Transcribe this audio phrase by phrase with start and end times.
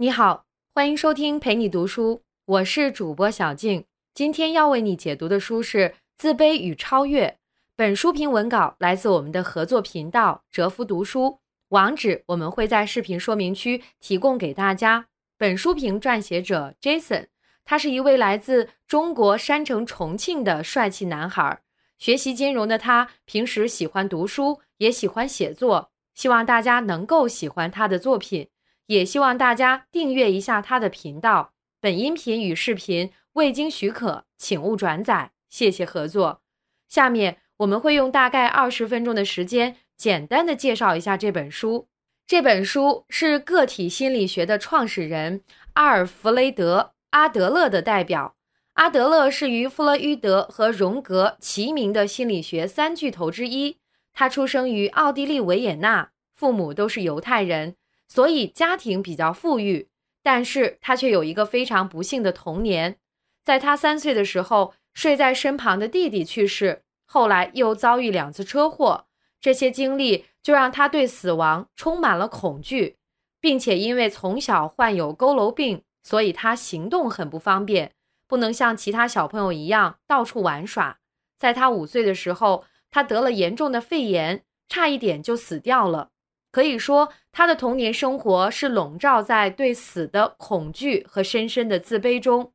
[0.00, 3.84] 你好，欢迎收听陪你读书，我是主播小静。
[4.14, 7.26] 今天要为你解读的书是《自卑与超越》。
[7.74, 15.06] 本书评文稿来自我们的合作频道哲夫读书，网址我们会在视频说明区提供给大家。
[15.36, 17.26] 本书评撰写者 Jason，
[17.64, 21.60] 他是一位来自中国山城重庆的帅气男孩。
[21.98, 25.90] 学习金融的他，平时喜欢读书，也喜欢写作。
[26.14, 28.48] 希望大家能够喜欢他的作品。
[28.88, 31.52] 也希望大家订阅一下他的频道。
[31.80, 36.40] 本音频与视频未经许可，请勿转载，谢谢合作。
[36.88, 41.86] 下面我们会用大概二十分钟的时间，简单的介绍一下这本书。
[42.26, 45.42] 这本书是个体心理学的创始人
[45.74, 48.36] 阿尔弗雷德·阿德勒的代表。
[48.74, 53.76] 阿德勒是与弗洛伊德和荣格齐名的心理学三巨头之一。
[54.14, 57.74] 他出生于奥地利维也纳，父母都是犹太人。
[58.08, 59.88] 所以家庭比较富裕，
[60.22, 62.98] 但是他却有一个非常不幸的童年。
[63.44, 69.06] 在他三岁的时候，睡在身旁的弟弟去世，后来又遭遇两次车祸，
[69.40, 72.96] 这些经历就让他对死亡充满了恐惧，
[73.40, 77.92] 并且因为从小患有佝偻病，所以他行动很不方便，
[78.26, 80.98] 不能像其他小朋友一样到处玩耍。
[81.38, 86.10] 在他五岁的时候，他得了严重的肺炎，差一点就死掉了。
[86.50, 92.52] 可以说，他的童年生活是笼罩在对死的恐惧和深深的自卑中。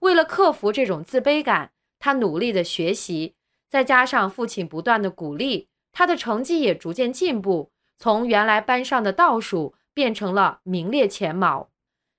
[0.00, 3.34] 为了克服这种自卑感，他努力的学习，
[3.68, 11.70] 再加上父亲不断的鼓励，他的成绩也逐渐进步，从原来班上的倒数变成了名列前茅。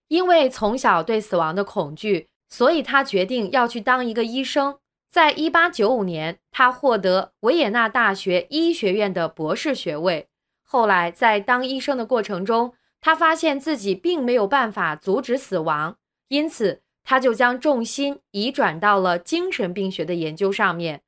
[0.08, 4.80] 因为从小对死亡的恐惧，所以他决定要去当一个医生。
[5.12, 10.28] 在一八九五年，他获得维也纳大学医学院的博士学位。
[10.70, 15.98] 后来，在当医生的过程中，他发现自己并没有办法阻止死亡，
[16.28, 21.04] 因此他就将重心移转到了精神病学的研究上面。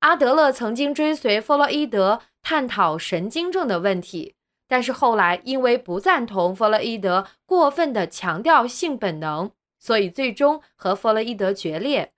[0.00, 4.34] 阿德勒曾经追随弗洛伊德探讨神经症的问题，
[4.66, 12.12] 但是后来因为不赞同弗洛伊德过分的强调性本能，所以最终和弗洛伊德决裂。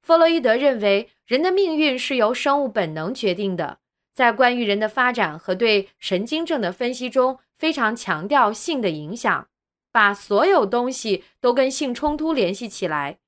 [0.00, 3.80] 弗洛伊德认为人的命运是由生物本能决定的。
[4.14, 9.48] 在关于人的发展和对神经症的分析中，非常强调性的影响，
[9.90, 13.18] 把所有东西都跟性冲突联系起来。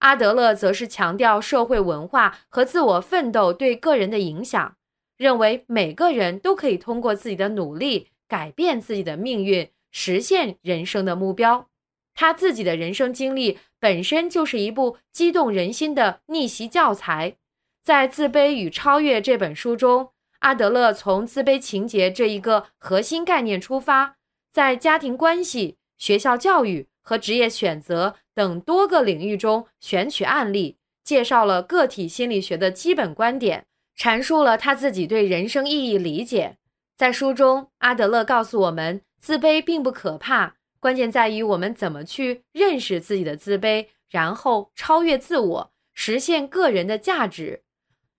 [0.00, 4.76] 阿德勒则是强调社会文化和自我奋斗对个人的影响，
[5.16, 11.68] 认为每个人都可以通过自己的努力改变自己的命运，实现人生的目标。
[12.14, 17.36] 他自己的人生经历本身就是一部激动人心的逆袭教材。
[17.82, 20.10] 在《自卑与超越》这本书中。
[20.46, 24.14] 阿德勒从自卑情节这一个核心概念出发，
[24.52, 33.66] 在家庭关系、学校教育和职业选择等多个领域中选取案例，介绍了个体心理学的基本观点，
[33.98, 36.58] 阐述了他自己对人生意义理解。
[36.96, 47.64] 在书中，阿德勒告诉我们，自卑并不可怕，关键在于我们怎么去认识自己的自卑，然后超越自我，实现个人的价值。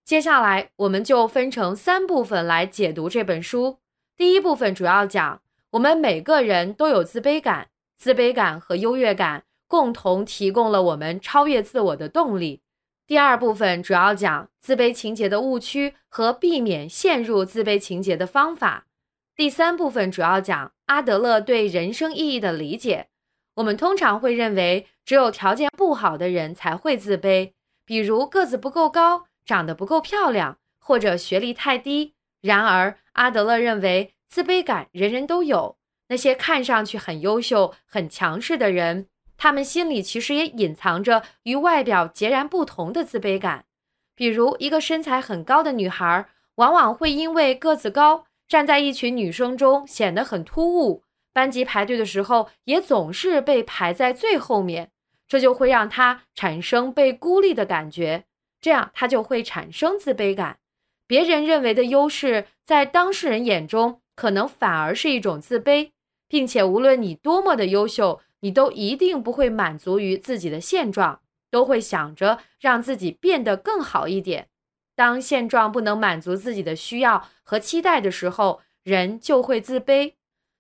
[0.08, 3.80] 接下来，我们就分成三部分来解读这本书。
[4.16, 5.42] 第一部分主要讲
[5.72, 12.62] 我们每个人都有自卑感，自卑感和优越感共同提供了我们超越自我的动力。
[13.06, 18.86] 第二部分主要讲自卑情节的误区和避免陷入自卑情节的方法。
[19.36, 23.08] 第三部分主要讲阿德勒对人生意义的理解。
[23.56, 27.52] 我们通常会认为，只有条件不好的人才会自卑，
[27.84, 29.27] 比如个子不够高。
[29.48, 32.14] 长得不够漂亮，或者学历太低。
[32.42, 35.78] 然而，阿德勒认为自卑感人人都有。
[36.10, 43.66] 那些看上去很优秀、很强势的人，他们心里其实也隐藏着与外表截然不同的自卑感。
[44.16, 46.26] 比如，一个身材很高的女孩，
[46.56, 51.04] 往往会因为个子高，站在一群女生中显得很突兀。
[51.34, 54.92] 班级排队的时候，也总是被排在最后面，
[55.28, 58.27] 这就会让她产生被孤立的感觉。
[58.60, 60.60] 这样，他就会产生自卑感。
[61.06, 65.92] 别人认为的优势，在当事人眼中，可能反而是一种自卑，
[66.28, 74.50] 并且无论你多么的优秀，你都一定不会满足于自己的现状，都会想着让自己变得更好一点。
[74.96, 80.14] 当现状不能满足自己的需要和期待的时候，人就会自卑。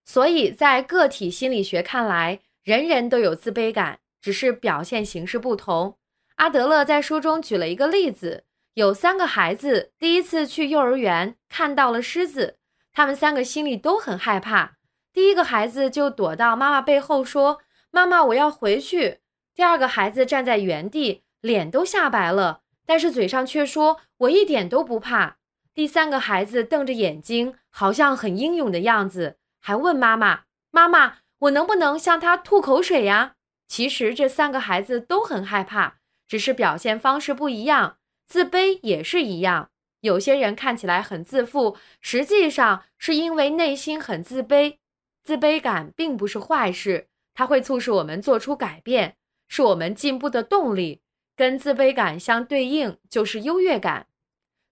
[0.06, 5.98] 所以在个体心理学看来，人人都有自卑感，只是表现形式不同。
[6.38, 8.44] 阿德勒在书中举了一个例子：
[8.76, 12.58] 有三个孩子第一次去幼儿园，看到了狮子，
[12.94, 14.78] 他们三个心里都很害怕。
[15.12, 19.22] 第一个孩子就躲到妈妈背后说：“妈妈，我要回去。
[19.56, 25.38] 第二个孩子站在原地，脸都吓白了，但是嘴上却说：“我一点都不怕。”
[25.74, 33.34] 第三个孩子瞪着眼睛，好像很英勇的样子，还问妈妈：“妈妈，我能不能向他吐口水呀？”
[33.68, 35.97] 其实这三个孩子都很害怕，
[36.28, 37.98] 只是表现方式不一样。
[38.28, 39.70] 自卑也是一样，
[40.02, 44.78] 有些人看起来很自负，实际上是因为内心很自卑。
[45.24, 49.16] 自卑感并不是坏事，它会促使我们做出改变。
[49.50, 51.02] 是我们进步的动力，
[51.36, 54.08] 跟自卑感相对应就是优越感。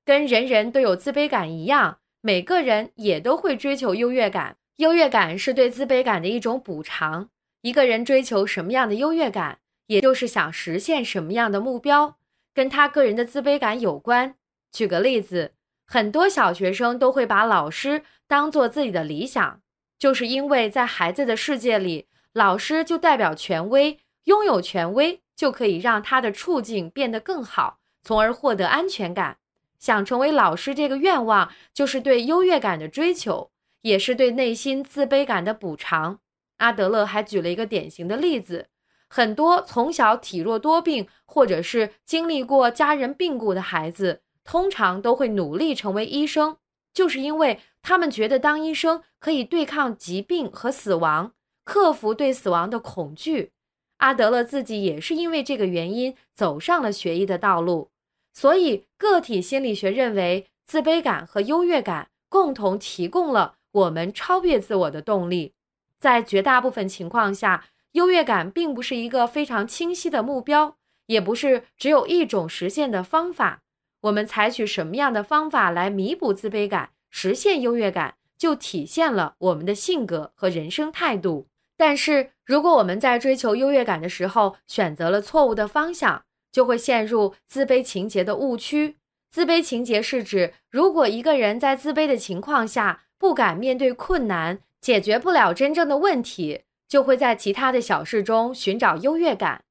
[0.03, 4.57] 跟人人都有自卑感一样，每个人也都会追求优越感。
[4.77, 7.29] 优越感是对自卑感的一种补偿。
[7.61, 12.17] 一个人追求什么样的优越感，也就是想实现什么样的目标，
[12.53, 14.35] 跟他个人的自卑感有关。
[14.71, 15.53] 举个例子，
[15.85, 19.61] 很多小学生都会把老师当做自己的理想，
[19.97, 23.99] 就是因为在孩子的世界里，老师就代表权威。
[24.25, 29.37] 拥有权威就可以让他的处境变得更好，从而获得安全感。
[29.77, 36.19] 想成为老师这个愿望，就是对优越感的追求，也是对内心自卑感的补偿。
[36.57, 38.69] 阿德勒还举了一个典型的例子：
[39.07, 46.57] 很多从小体弱多病，或者是经历过家人病故的孩子，通常都会努力成为医生，
[46.93, 53.51] 就是因为他们觉得当医生可以对抗疾病和死亡，克服对死亡的恐惧。
[53.97, 57.91] 阿德勒自己也是因为这个原因走上了学医的道路，
[58.33, 65.53] 所以个体心理学认为，自卑感和优越感共同提供了我们超越自我的动力。
[65.97, 67.63] 在绝大部分情况下，
[67.95, 70.75] 优越感并不是一个非常清晰的目标，
[71.05, 73.61] 也不是只有一种实现的方法。
[74.01, 81.47] 我们采取什么样的方法来弥补自卑感、实现优越感，就体现了我们的性格和人生态度。
[81.77, 88.97] 但是如果我们在追求优越感的时候选择了错误的方向，就会陷入自卑情节的误区。
[89.31, 99.63] 自卑情节是指，如果一个人在自卑的情况下不敢面对困难，解决不了真正的问题，就会在其他的小事中寻找优越感。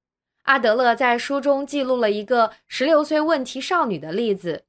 [0.43, 4.65] 阿德勒在书中记录了一个十六岁问题少女的例子，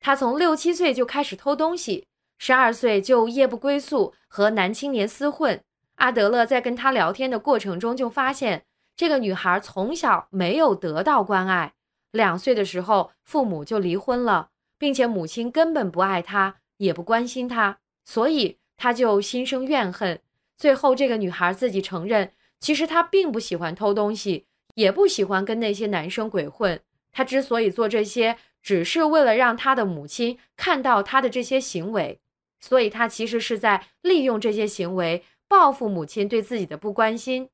[0.00, 2.06] 她从六七岁就开始偷东西，
[2.38, 5.62] 十二岁就夜不归宿，和男青年厮混。
[5.96, 8.64] 阿德勒在跟他聊天的过程中，就发现
[8.96, 11.74] 这个女孩从小没有得到关爱。
[12.10, 20.20] 两岁的时候，父母就离婚了，并且母亲根本不爱她，也不关心她，所以她就心生怨恨。
[20.62, 22.30] 最后，这个女孩自己承认，
[22.60, 26.80] 其实她并不喜欢偷东西，也不喜欢跟那些男生鬼混。
[27.10, 32.20] 她之所以做这些，只是为了让她的母亲看到她的这些行为，
[32.60, 35.24] 所以她其实是在利用这些行为。
[35.48, 37.48] 报复母亲对自己的不关心，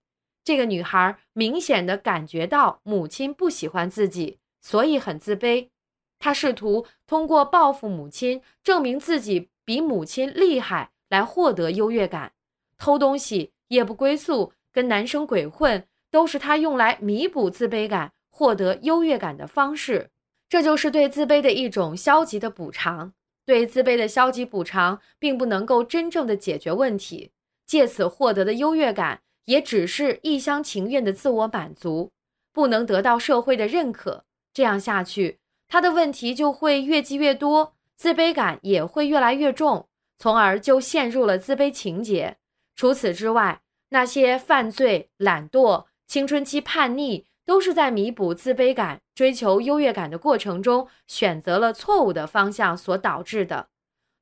[0.44, 5.70] 这个女孩明显的感觉到母亲不喜欢自己，所以很自卑。
[6.18, 12.32] 她试图通过报复母亲，证明自己比母亲厉害，来获得优越感。
[12.78, 20.10] 偷东西、夜不归宿、跟男生鬼混，都是她用来弥补自卑感、获得优越感的方式。
[20.48, 23.12] 这就是对自卑的一种消极的补偿。
[23.44, 27.32] 对自卑的消极补偿，并不能够真正的解决问题。
[27.66, 32.10] 借此获得的优越感，也只是一厢情愿的自我满足，
[32.52, 34.24] 不能得到社会的认可。
[34.52, 39.88] 这样下去，他的问题就会越积越多，自卑感也会越来越重，
[40.18, 42.36] 从而就陷入了自卑情节。
[42.78, 53.70] 除此之外，那些犯罪、懒惰、青春期叛逆，都是在弥补自卑感、追求优越感的过程中，选择了错误的方向所导致的。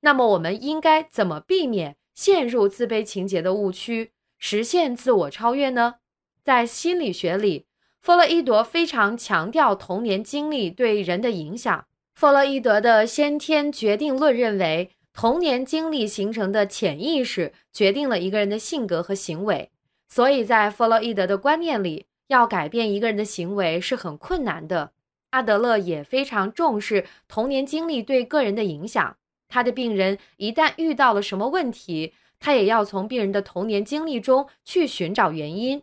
[0.01, 1.99] 那么，我们应该怎么避免？
[2.15, 5.97] 陷入自卑情节的误区，实现自我超越呢？
[6.43, 7.67] 在心理学里，
[8.01, 11.87] 弗洛伊德非常强调童年经历对人的影响。
[12.15, 19.71] 弗洛伊德的先天决定论认为，童年经历形成的潜意识决定了一个人的性格和行为。
[20.11, 24.93] 所以在弗洛伊德的观念里，要改变一个人的行为是很困难的。
[25.31, 29.17] 阿德勒也非常重视童年经历对个人的影响。
[29.49, 35.83] 他的病人一旦遇到了什么问题，他也要从病人的童年经历中去寻找原因。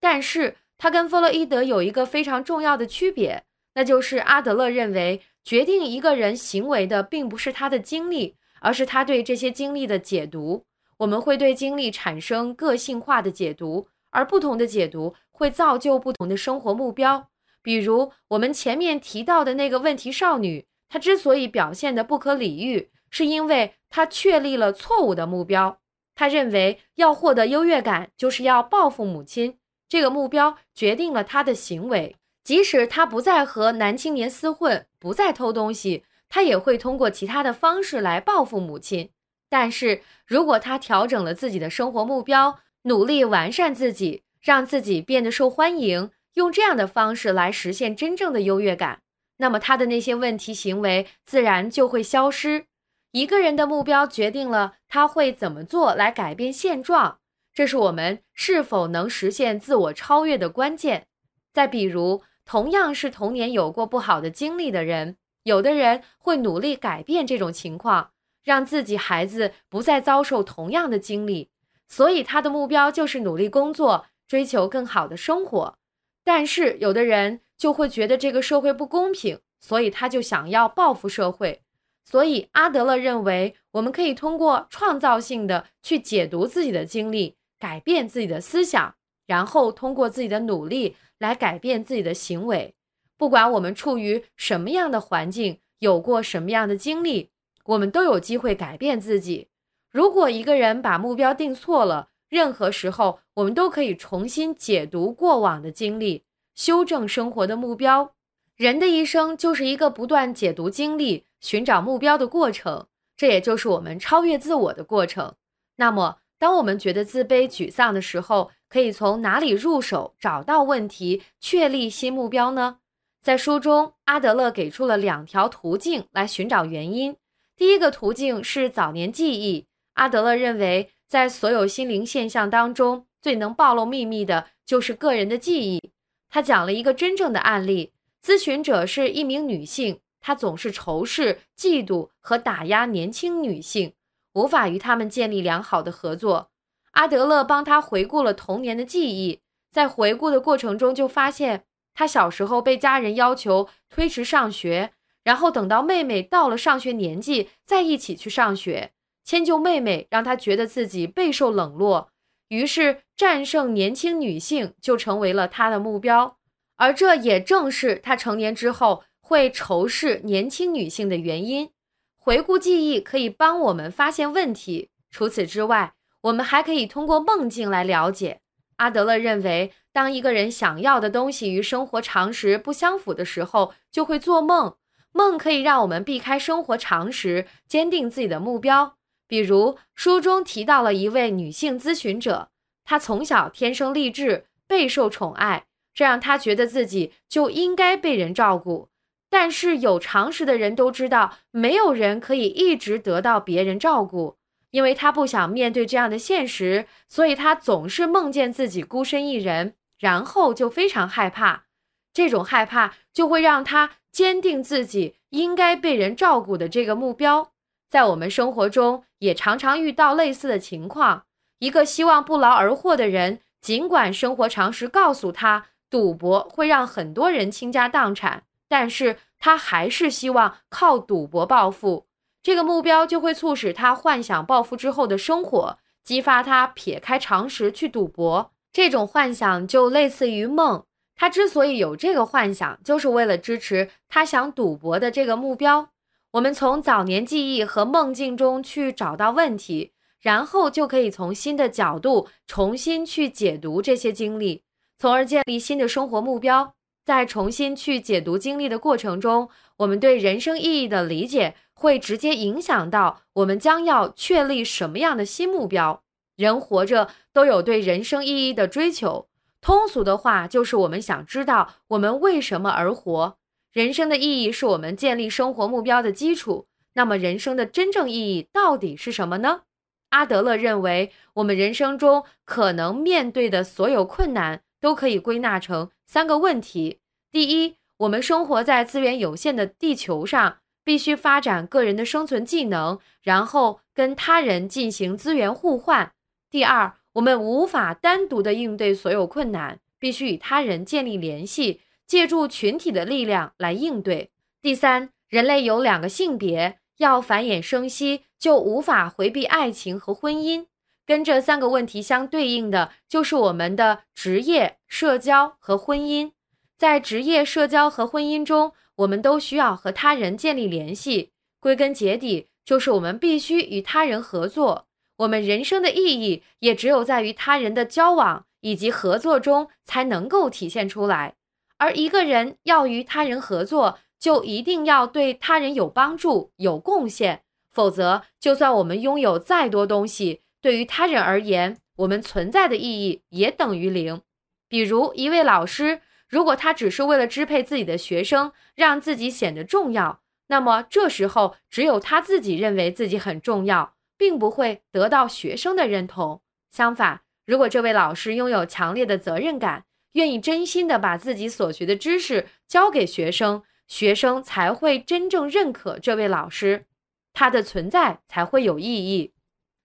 [0.00, 8.34] 但是，他跟弗洛伊德有一个非常重要的区别，那就是阿德勒认为，决定一个人行为的并不是他的经历，
[8.64, 10.64] 而是他对这些经历的解读。
[10.96, 17.28] 我们会对经历产生个性化的解读，而不同的解读会造就不同的生活目标。
[17.62, 20.64] 比如，我们前面提到的那个问题少女。
[20.88, 25.78] 她之所以表现的不可理喻，是因为她确立了错误的目标。
[26.14, 32.16] 他认为要获得优越感，就是要报复母亲，这个目标决定了她的行为。
[32.44, 39.10] 即使她不再和男青年厮混，不再偷东西，他也会通过其他的方式来报复母亲。
[39.48, 49.02] 但是如果他调整了自己的生活目标，努力完善自己，让自己变得受欢迎，用这样的方式来实现真正的优越感，
[49.36, 52.66] 那么他的那些问题行为自然就会消失。
[53.12, 57.20] 一个人的目标决定了他会怎么做来改变现状，
[57.54, 61.06] 这是我们是否能实现自我超越的关键。
[61.52, 68.10] 再比如，同样是童年有过不好的经历的人，有的人会努力改变这种情况，
[68.42, 71.48] 让自己孩子不再遭受同样的经历，
[71.88, 75.78] 所以他的目标就是努力工作，追求更好的生活。
[76.24, 81.62] 但是有的人就会觉得这个社会不公平，所以他就想要报复社会。
[82.04, 88.94] 所以阿德勒认为，我们可以通过创造性的去解读自己的经历，改变自己的思想，
[89.26, 90.96] 然后通过自己的努力。
[91.20, 92.74] 来改变自己的行为，
[93.16, 97.30] 不管我们处于什么样的环境，有过什么样的经历，
[97.64, 99.48] 我们都有机会改变自己。
[99.90, 108.12] 如果一个人把目标定错了，任何时候我们都可以重新解读过往的经历，修正生活的目标。
[108.56, 115.34] 人的一生就是一个不断解读经历、寻找目标的过程，这也就是我们超越自我的过程。
[115.76, 122.78] 那么，当我们觉得自卑、沮丧的时候，可以从哪里入手找到问题，确立新目标呢？
[123.24, 127.16] 在书中，阿德勒给出了两条途径来寻找原因。
[127.56, 129.66] 第一个途径是早年记忆。
[129.94, 135.92] 阿德勒认为，在所有心灵现象当中，最能暴露秘密的就是个人的记忆。
[136.28, 143.94] 他讲了一个真正的案例：咨询者是一名女性，她总是仇视、嫉妒和打压年轻女性，
[144.34, 146.50] 无法与她们建立良好的合作。
[146.90, 149.40] 阿德勒帮他回顾了童年的记忆，
[149.70, 151.64] 在回顾的过程中，就发现
[151.94, 154.90] 他小时候被家人要求推迟上学，
[155.22, 158.92] 然后等到妹妹到了上学年纪再一起去上学。
[159.24, 162.10] 迁就妹妹让他觉得自己备受冷落，
[162.48, 166.36] 于是战胜年轻女性就成为了他的目标，
[166.76, 171.70] 而这也正是他成年之后会仇视年轻女性的原因。
[172.16, 175.94] 回顾记忆可以帮我们发现问题，除此之外。
[176.24, 178.40] 我们还可以通过梦境来了解。
[178.76, 184.74] 阿德勒认为，当一个人想要的东西与生活常识不相符的时候，就会做梦。
[185.12, 188.96] 梦可以让我们避开生活常识，坚定自己的目标。
[189.28, 192.48] 比如书中提到了一位女性咨询者，
[192.84, 198.88] 她从小天生丽质，备受宠爱，这让她觉得自己就应该被人照顾。
[199.30, 204.36] 但是有常识的人都知道，没有人可以一直得到别人照顾。
[204.74, 211.66] 因为他不想面对这样的现实，所以他总是梦见自己孤身一人，然后就非常害怕。
[212.12, 217.52] 这种害怕就会让他坚定自己应该被人照顾的这个目标。
[217.88, 221.26] 在我们生活中也常常遇到类似的情况：
[221.60, 232.06] 一个希望不劳而获的人，尽管生活常识告诉他赌博会让很多人倾家荡产，但是他还是希望靠赌博暴富。
[232.44, 238.52] 这个目标就会促使他幻想暴富之后的生活，激发他撇开常识去赌博。
[238.70, 240.84] 这种幻想就类似于梦。
[241.16, 245.88] 他之所以有这个幻想，就是为了支持他想赌博的这个目标。
[246.32, 254.64] 我们从早年记忆和梦境中去找到问题，然后就可以从新的角度重新去解读这些经历，
[254.98, 256.74] 从而建立新的生活目标。
[257.06, 261.54] 在重新去解读经历的过程中，我们对人生意义的理解。
[261.74, 266.02] 会直接影响到我们将要确立什么样的新目标。
[266.36, 269.28] 人活着都有对人生意义的追求，
[269.60, 273.36] 通俗的话就是我们想知道我们为什么而活。
[273.72, 276.66] 人生的意义是我们建立生活目标的基础。
[276.94, 279.62] 那么，人生的真正意义到底是什么呢？
[280.10, 287.00] 阿德勒认为，我们人生中可能面对的所有困难都可以归纳成三个问题：
[287.32, 290.58] 第一，我们生活在资源有限的地球上。
[290.84, 296.12] 必须发展个人的生存技能，然后跟他人进行资源互换。
[296.50, 304.30] 第二，我们无法单独的应对所有困难，必须与他人建立联系，借助群体的力量来应对。
[304.60, 310.66] 第三，人类有两个性别，要繁衍生息，就无法回避爱情和婚姻。
[311.06, 316.32] 跟这三个问题相对应的，就是我们的职业、社交和婚姻。
[316.76, 318.72] 在职业、社交和婚姻中。
[318.96, 324.86] 我们都需要和他人建立联系，归根结底就是我们必须与他人合作。
[325.18, 331.34] 我们人生的意义也只有在与他人的交往以及合作中才能够体现出来。
[331.78, 344.22] 而一个人要与他人合作，就一定要对他人有帮助、有贡献，否则，就算我们拥有再多东西，对于他人而言，我们存在的意义也等于零。
[344.68, 346.00] 比如，一位老师，
[346.34, 356.42] 如果他只是为了支配自己的学生，让自己显得重要，那么这时候只有他自己认为自己很重要，并不会得到学生的认同。
[356.72, 366.86] 相反，如果这位老师拥有强烈的责任感，愿意真心的把自己所学的知识教给学生，学生才会真正认可这位老师，
[367.32, 369.34] 他的存在才会有意义。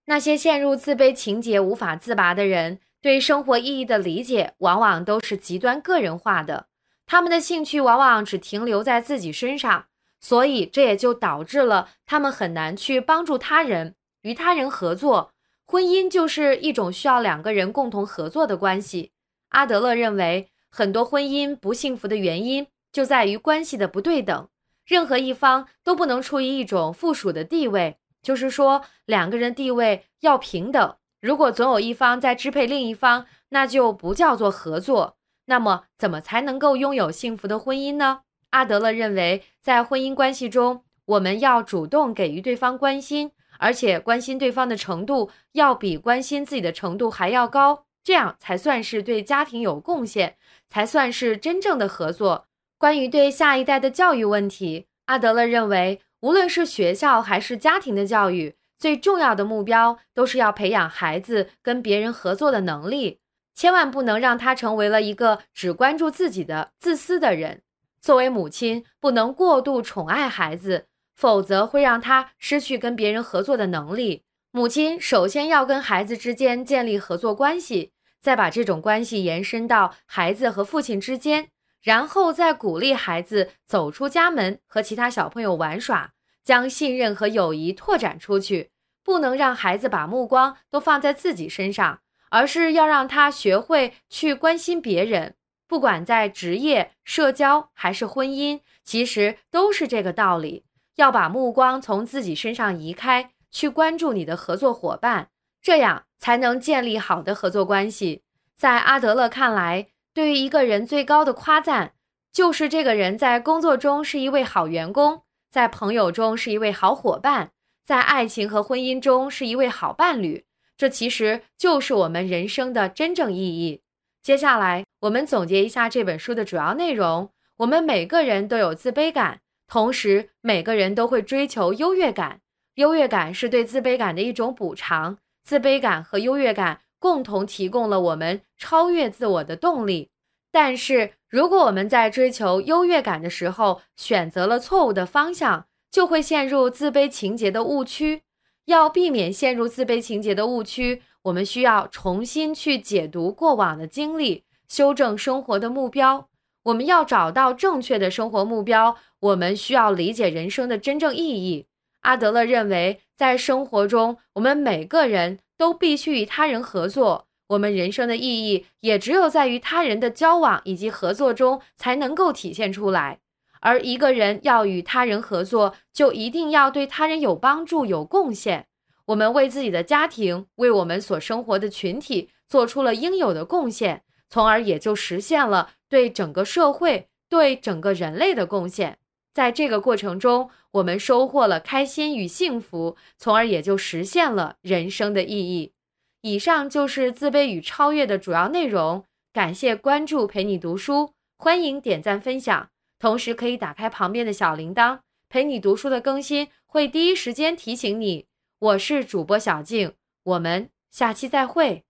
[0.05, 6.67] 那些陷入自卑情节无法自拔的人，对生活意义的理解往往都是极端个人化的，
[7.05, 9.85] 他们的兴趣往往只停留在自己身上，
[10.19, 15.31] 所以这也就导致了他们很难去帮助他人，与他人合作。
[15.65, 19.11] 婚姻就是一种需要两个人共同合作的关系。
[19.49, 24.49] 阿德勒认为，很多婚姻不幸福的原因就在于关系的不对等，
[24.85, 30.95] 任何一方都不能处于一种附属的地位，就是说，两个人地位要平等。
[31.21, 35.17] 如果总有一方在支配另一方，那就不叫做合作。
[35.45, 38.21] 那么，怎么才能够拥有幸福的婚姻呢？
[38.51, 47.85] 阿德勒认为，在婚姻关系中，我们要主动给予对方关心，而且关心对方的程度要比关心自己的程度还要高。
[48.03, 52.45] 这样才算是对家庭有贡献，才算是真正的合作。
[52.77, 63.19] 关于对下一代的教育问题，阿德勒认为，无论是学校还是家庭的教育，最重要的目标都是要培养孩子跟别人合作的能力，
[63.53, 67.61] 千万不能让他成为了一个只关注自己的自私的人。
[68.01, 74.23] 作为母亲，不能过度宠爱孩子，否则会让他失去跟别人合作的能力。
[74.51, 77.91] 母亲首先要跟孩子之间建立合作关系。
[78.21, 81.47] 再把这种关系延伸到孩子和父亲之间，
[81.81, 86.11] 然后再鼓励孩子走出家门和其他小朋友玩耍，
[86.49, 88.71] 将信任和友谊拓展出去。
[89.03, 95.35] 不能让孩子把目光都放在自己身上，而是要让他学会去关心别人。
[95.67, 100.63] 不管在职业、社交还是婚姻，其实都是这个道理。
[100.95, 105.29] 要把目光从自己身上移开，去关注你的合作伙伴。
[105.61, 108.23] 这样才能建立好的合作关系。
[108.55, 111.93] 在阿德勒看来，对于一个人最高的夸赞，
[112.31, 117.51] 就是这个人在工作中是一位好员工，在朋友中是一位好伙伴，
[117.83, 120.45] 在爱情和婚姻中是一位好伴侣。
[120.77, 123.81] 这其实就是我们人生的真正意义。
[124.21, 132.41] 接下来，我们总结一下这本书的主要内容：我们每个人都有自卑感，同时每个人都会追求优越感。
[132.75, 135.17] 优越感是对自卑感的一种补偿。
[135.43, 140.11] 自卑感和优越感共同提供了我们超越自我的动力，
[140.51, 148.23] 但是如果我们在追求优越感的时候选择了错误的方向，就会陷入自卑情节的误区。
[148.65, 156.27] 要避免陷入自卑情节的误区，我们需要重新去解读过往的经历，修正生活的目标。
[156.63, 161.67] 我们要找到正确的生活目标，我们需要理解人生的真正意义。
[162.01, 167.28] 阿德勒认为，在生活中，我们每个人都必须与他人合作。
[167.49, 173.19] 我们人生的意义也只有在与他人的交往以及合作中才能够体现出来。
[173.61, 178.67] 而一个人要与他人合作，就一定要对他人有帮助、有贡献。
[179.07, 188.99] 我们为自己的家庭、为我们所生活的群体做出了应有的贡献，从而也就实现了对整个社会、对整个人类的贡献。
[189.33, 195.73] 在这个过程中，我们收获了开心与幸福，从而也就实现了人生的意义。
[196.21, 199.05] 以上就是自卑与超越的主要内容。
[199.31, 208.25] 感谢关注，陪你读书，欢迎点赞分享，同时可以打开旁边的小铃铛，陪你读书的更新会第一时间提醒你。
[208.59, 211.85] 我是主播小静，我们下期再会。